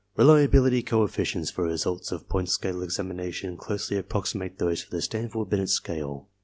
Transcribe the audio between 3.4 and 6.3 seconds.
closely approximate those for the Stanford Binet scale.